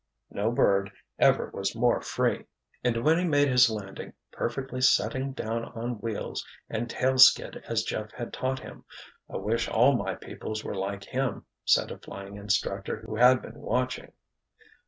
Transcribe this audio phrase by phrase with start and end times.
[0.31, 2.45] No bird ever was more free.
[2.83, 7.83] And when he made his landing, perfectly setting down on wheels and tail skid as
[7.83, 8.83] Jeff had taught him,
[9.31, 13.61] "I wish all my pupils were like him," said a flying instructor who had been
[13.61, 14.11] watching.